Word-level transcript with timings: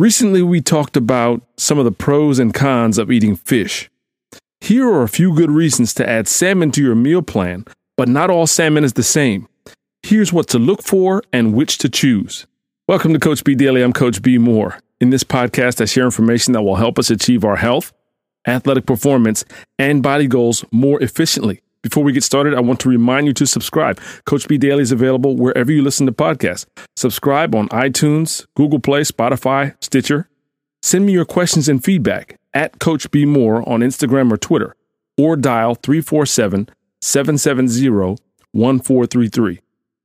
Recently, 0.00 0.42
we 0.42 0.60
talked 0.60 0.96
about 0.96 1.42
some 1.56 1.78
of 1.78 1.84
the 1.84 1.92
pros 1.92 2.40
and 2.40 2.52
cons 2.52 2.98
of 2.98 3.12
eating 3.12 3.36
fish. 3.36 3.88
Here 4.60 4.88
are 4.88 5.04
a 5.04 5.08
few 5.08 5.32
good 5.36 5.52
reasons 5.52 5.94
to 5.94 6.08
add 6.08 6.26
salmon 6.26 6.72
to 6.72 6.82
your 6.82 6.96
meal 6.96 7.22
plan, 7.22 7.64
but 7.96 8.08
not 8.08 8.28
all 8.28 8.48
salmon 8.48 8.82
is 8.82 8.94
the 8.94 9.04
same. 9.04 9.46
Here's 10.02 10.32
what 10.32 10.48
to 10.48 10.58
look 10.58 10.82
for 10.82 11.22
and 11.32 11.54
which 11.54 11.78
to 11.78 11.88
choose. 11.88 12.44
Welcome 12.88 13.12
to 13.12 13.20
Coach 13.20 13.44
B 13.44 13.54
Daily. 13.54 13.82
I'm 13.82 13.92
Coach 13.92 14.20
B 14.20 14.36
Moore. 14.36 14.80
In 15.00 15.10
this 15.10 15.22
podcast, 15.22 15.80
I 15.80 15.84
share 15.84 16.06
information 16.06 16.54
that 16.54 16.62
will 16.62 16.74
help 16.74 16.98
us 16.98 17.08
achieve 17.08 17.44
our 17.44 17.54
health, 17.54 17.92
athletic 18.48 18.86
performance, 18.86 19.44
and 19.78 20.02
body 20.02 20.26
goals 20.26 20.64
more 20.72 21.00
efficiently. 21.00 21.60
Before 21.84 22.02
we 22.02 22.12
get 22.12 22.24
started, 22.24 22.54
I 22.54 22.60
want 22.60 22.80
to 22.80 22.88
remind 22.88 23.26
you 23.26 23.34
to 23.34 23.46
subscribe. 23.46 24.00
Coach 24.24 24.48
B 24.48 24.56
Daily 24.56 24.82
is 24.82 24.90
available 24.90 25.36
wherever 25.36 25.70
you 25.70 25.82
listen 25.82 26.06
to 26.06 26.12
podcasts. 26.12 26.64
Subscribe 26.96 27.54
on 27.54 27.68
iTunes, 27.68 28.46
Google 28.56 28.78
Play, 28.78 29.02
Spotify, 29.02 29.76
Stitcher. 29.84 30.30
Send 30.82 31.04
me 31.04 31.12
your 31.12 31.26
questions 31.26 31.68
and 31.68 31.84
feedback 31.84 32.40
at 32.54 32.78
Coach 32.78 33.10
B 33.10 33.26
Moore 33.26 33.68
on 33.68 33.80
Instagram 33.80 34.32
or 34.32 34.38
Twitter, 34.38 34.74
or 35.18 35.36
dial 35.36 35.74
347 35.74 36.70
770 37.02 38.16
1433. 38.52 39.60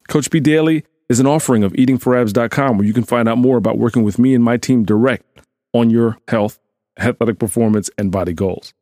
Coach 0.09 0.29
B 0.29 0.41
Daily 0.41 0.83
is 1.07 1.21
an 1.21 1.27
offering 1.27 1.63
of 1.63 1.71
eatingforabs.com 1.73 2.77
where 2.77 2.87
you 2.87 2.93
can 2.93 3.05
find 3.05 3.29
out 3.29 3.37
more 3.37 3.55
about 3.55 3.77
working 3.77 4.03
with 4.03 4.19
me 4.19 4.35
and 4.35 4.43
my 4.43 4.57
team 4.57 4.83
direct 4.83 5.23
on 5.71 5.89
your 5.89 6.17
health, 6.27 6.59
athletic 6.99 7.39
performance, 7.39 7.89
and 7.97 8.11
body 8.11 8.33
goals. 8.33 8.73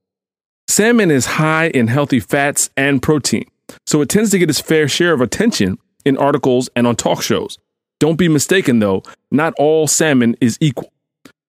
Salmon 0.68 1.10
is 1.10 1.26
high 1.26 1.68
in 1.70 1.88
healthy 1.88 2.20
fats 2.20 2.70
and 2.76 3.02
protein, 3.02 3.46
so 3.86 4.02
it 4.02 4.10
tends 4.10 4.32
to 4.32 4.40
get 4.40 4.50
its 4.50 4.60
fair 4.60 4.88
share 4.88 5.14
of 5.14 5.22
attention 5.22 5.78
in 6.06 6.18
articles 6.18 6.70
and 6.76 6.86
on 6.86 6.96
talk 6.96 7.22
shows. 7.22 7.58
Don't 8.00 8.18
be 8.18 8.28
mistaken, 8.28 8.80
though, 8.80 9.02
not 9.32 9.54
all 9.58 9.88
salmon 9.88 10.36
is 10.40 10.58
equal. 10.62 10.92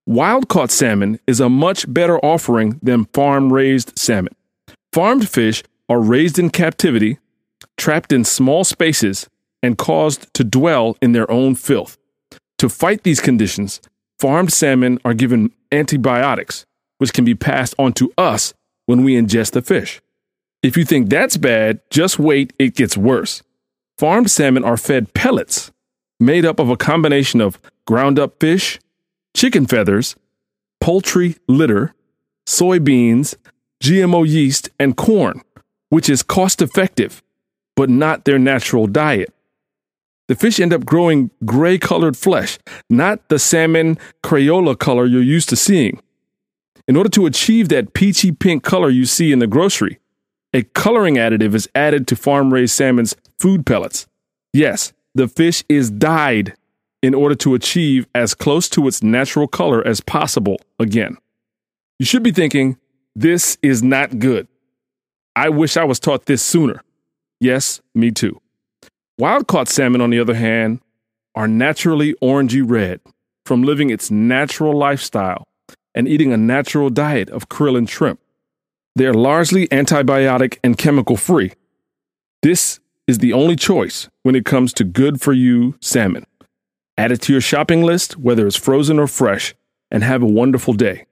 Wild 0.07 0.49
caught 0.49 0.71
salmon 0.71 1.19
is 1.27 1.41
a 1.41 1.49
much 1.49 1.93
better 1.93 2.19
offering 2.25 2.79
than 2.83 3.05
farm 3.07 3.53
raised 3.53 3.99
salmon. 3.99 4.35
Farmed 4.93 5.29
fish 5.29 5.63
are 5.89 6.01
raised 6.01 6.39
in 6.39 6.49
captivity, 6.49 7.19
trapped 7.77 8.13
in 8.13 8.25
small 8.25 8.65
spaces, 8.65 9.29
and 9.63 9.77
caused 9.77 10.33
to 10.35 10.45
dwell 10.45 10.97
in 11.03 11.13
their 11.13 11.31
own 11.31 11.55
filth. 11.55 11.99
To 12.59 12.69
fight 12.69 13.03
these 13.03 13.21
conditions, 13.21 13.81
farmed 14.19 14.53
salmon 14.53 14.99
are 15.05 15.15
given 15.15 15.53
antibiotics, 15.71 16.65
which 16.99 17.13
can 17.13 17.25
be 17.25 17.35
passed 17.35 17.75
on 17.79 17.93
to 17.95 18.13
us 18.17 18.55
when 18.89 19.05
we 19.05 19.17
ingest 19.17 19.53
the 19.53 19.61
fish. 19.61 20.01
If 20.63 20.79
you 20.79 20.87
think 20.87 21.11
that's 21.11 21.37
bad, 21.37 21.81
just 21.91 22.19
wait, 22.19 22.55
it 22.59 22.75
gets 22.75 22.97
worse. 22.97 23.43
Farmed 23.99 24.31
salmon 24.31 24.65
are 24.65 24.79
fed 24.79 25.13
pellets 25.13 25.71
made 26.19 26.47
up 26.47 26.59
of 26.59 26.71
a 26.71 26.77
combination 26.77 27.43
of 27.43 27.61
ground 27.87 28.19
up 28.19 28.41
fish, 28.41 28.81
chicken 29.37 29.67
feathers, 29.67 30.17
poultry 30.81 31.37
litter, 31.49 31.95
soybeans, 32.47 33.37
GMO 33.83 34.27
yeast, 34.27 34.71
and 34.81 34.97
corn, 34.97 35.43
which 35.91 36.09
is 36.09 36.23
cost 36.23 36.63
effective, 36.63 37.23
but 37.77 37.91
not 37.91 38.25
their 38.25 38.39
natural 38.39 38.87
diet. 38.87 39.35
The 40.29 40.35
fish 40.35 40.59
end 40.59 40.73
up 40.73 40.87
growing 40.87 41.31
gray 41.45 41.77
colored 41.79 42.17
flesh, 42.17 42.59
not 42.89 43.29
the 43.29 43.39
salmon 43.39 43.99
Crayola 44.25 44.79
color 44.79 45.05
you're 45.05 45.23
used 45.23 45.51
to 45.51 45.57
seeing. 45.57 46.01
In 46.89 46.97
order 46.97 47.11
to 47.11 47.27
achieve 47.27 47.69
that 47.69 47.93
peachy 47.93 48.33
pink 48.33 48.63
color 48.63 48.89
you 48.89 49.05
see 49.05 49.31
in 49.31 49.41
the 49.41 49.47
grocery, 49.47 49.99
a 50.55 50.63
coloring 50.63 51.17
additive 51.17 51.55
is 51.55 51.69
added 51.75 52.09
to 52.09 52.17
farm 52.17 52.53
raised 52.53 52.75
salmon's 52.75 53.15
food 53.39 53.67
pellets. 53.67 54.07
Yes, 54.55 54.95
the 55.15 55.29
fish 55.29 55.63
is 55.69 55.91
dyed 55.91 56.55
in 57.03 57.13
order 57.15 57.35
to 57.35 57.55
achieve 57.55 58.07
as 58.15 58.33
close 58.33 58.71
to 58.71 58.89
its 58.89 59.03
natural 59.03 59.47
color 59.47 59.87
as 59.87 60.01
possible 60.01 60.57
again. 60.79 61.19
You 61.99 62.07
should 62.07 62.23
be 62.23 62.33
thinking, 62.33 62.79
this 63.15 63.59
is 63.61 63.83
not 63.83 64.19
good. 64.19 64.49
I 65.37 65.51
wish 65.51 65.77
I 65.77 65.85
was 65.85 66.01
taught 66.01 66.25
this 66.25 66.43
sooner. 66.43 66.83
Yes, 67.39 67.83
me 67.95 68.13
too. 68.13 68.41
Wild 69.19 69.47
caught 69.47 69.69
salmon, 69.69 70.01
on 70.01 70.09
the 70.09 70.21
other 70.21 70.35
hand, 70.35 70.81
are 71.35 71.47
naturally 71.47 72.15
orangey 72.23 72.63
red 72.65 73.01
from 73.45 73.63
living 73.63 73.91
its 73.91 74.11
natural 74.11 74.77
lifestyle 74.77 75.47
and 75.95 76.09
eating 76.09 76.33
a 76.33 76.37
natural 76.37 76.91
diet 76.91 77.31
of 77.31 77.49
krill 77.49 77.77
and 77.77 77.89
shrimp. 77.89 78.21
They 78.97 79.07
are 79.07 79.15
largely 79.15 79.69
antibiotic 79.69 80.59
and 80.65 80.77
chemical 80.77 81.17
free. 81.17 81.53
This 82.43 82.81
is 83.07 83.19
the 83.19 83.33
only 83.33 83.57
choice 83.57 84.09
when 84.23 84.35
it 84.35 84.45
comes 84.45 84.73
to 84.75 84.85
good 84.85 85.21
for 85.21 85.33
you 85.33 85.77
salmon. 85.81 86.27
Add 86.97 87.13
it 87.13 87.23
to 87.23 87.33
your 87.33 87.41
shopping 87.41 87.83
list, 87.83 88.17
whether 88.17 88.47
it's 88.47 88.57
frozen 88.57 88.99
or 88.99 89.07
fresh, 89.07 89.55
and 89.91 90.03
have 90.03 90.23
a 90.23 90.27
wonderful 90.27 90.75
day. 90.75 91.07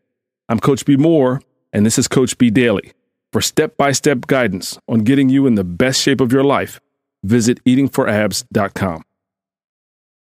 I'm 0.48 0.60
Coach 0.60 0.84
B 0.84 0.96
Moore, 0.96 1.40
and 1.72 1.86
this 1.86 1.98
is 1.98 2.08
Coach 2.08 2.36
B 2.38 2.50
Daily. 2.50 2.92
For 3.32 3.40
step 3.40 3.76
by 3.76 3.92
step 3.92 4.26
guidance 4.26 4.78
on 4.88 5.00
getting 5.00 5.28
you 5.28 5.46
in 5.46 5.54
the 5.54 5.64
best 5.64 6.00
shape 6.00 6.20
of 6.20 6.32
your 6.32 6.44
life, 6.44 6.80
visit 7.22 7.62
eatingforabs.com. 7.64 9.02